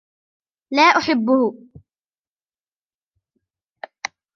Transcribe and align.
لا 0.71 0.81
أحبه 0.81 1.53